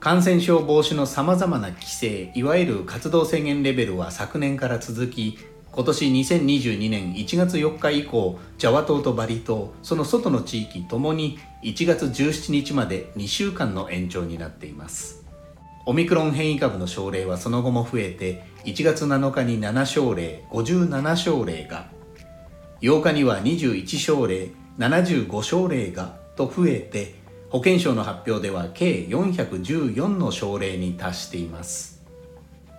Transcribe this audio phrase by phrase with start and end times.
[0.00, 5.38] 感染症防止のさまざまな規制いわゆる活動制限レベルは昨年から続き
[5.72, 15.24] 今年2022年1月4日以降ジャワ島とバリ島その外の地域ともに1月17日まで2週間の延長になっています。
[15.88, 21.86] オミクロン変異株の症例はその後も増えて1月7日に7症例57症例が
[22.80, 27.14] 8日には21症例75症例がと増えて
[27.50, 32.04] 保健省の発表では計414の症例に達しています。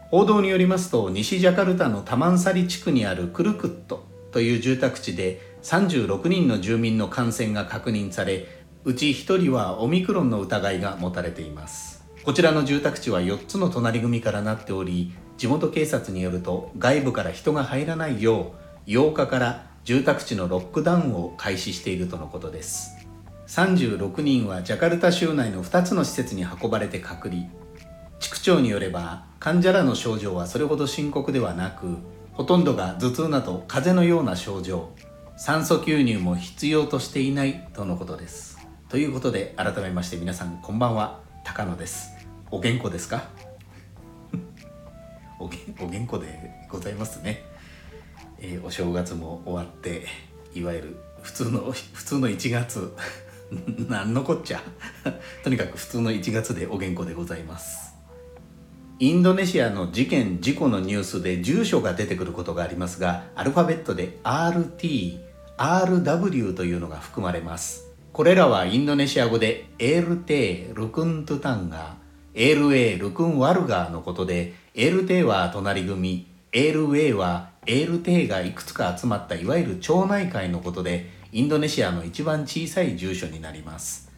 [0.09, 8.45] 報道によりますと西ジャカルタのタマンサリ地区にあるクルクットという住宅地で36人の住民の感染が確認され
[8.83, 12.05] うち1人はオミクロンの疑いが持たれています。
[12.23, 18.53] こちらの住宅地は4つの隣組からなっており地元警察によると外部から人が入らないよ
[18.85, 22.96] う8日から住宅地のロックダウンを開始しているとのことです。
[23.47, 27.43] 36人はジャカルタ州内の2つの施設に運ばれて隔離。
[28.19, 31.97] 地区長によれば患者らの症状はそれほど深刻ではなく
[32.33, 34.89] ほとんどが頭痛など風邪のような症状。
[35.39, 38.57] 酸素吸入も必要としていないとのことです。
[38.89, 42.09] ということで改めまして皆さんこんばんは高野です。
[42.51, 43.29] お元気ですか？
[45.39, 47.43] おげお元気でございますね、
[48.39, 50.07] えー、お正月も終わって
[50.55, 52.93] いわゆる普通の普通の1月。
[53.89, 54.61] 何のこっちゃ。
[55.43, 57.95] とにかく普通の1月でお元気でございます。
[58.99, 65.19] インドネシアの事件事故のニュースで住所が出てくることがありますがアルファベットで RT、
[65.57, 67.85] RW というのが含まれます。
[68.11, 71.97] これらはインドネシア語でエールテー、ルクントゥタンガ
[72.33, 84.11] LA ルクンワルガーのことで LT は隣組 LA は LT がいくつか集まったいわゆる町内会のことでインドネシアの一番小さい住所になります。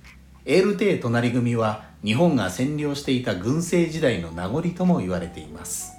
[0.45, 5.93] LT 隣組は日本が占領していた軍政時代の名残とも言われています。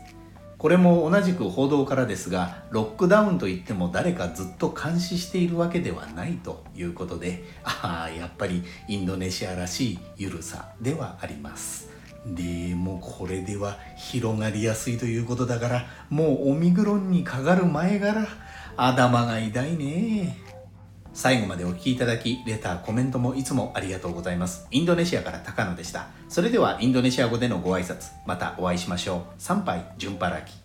[0.61, 11.89] これも同じく報道からですがロックダウンといっても誰かずっと監視しているわけではないということでああやっぱりインドネシアらしい緩さではあります。
[12.27, 18.27] でもこれでは広がりやすいということだからもうオミクロンにかかる前から
[18.77, 20.37] 頭が痛いね。
[21.13, 24.67] 最後までお聴きいただきレターコメントもいつもありがとうございます。
[24.71, 26.09] インドネシアから高野でした。
[26.29, 29.21] それではインドネシア語でのご挨拶またお会いしましょう。
[29.39, 30.60] 参拝順払き。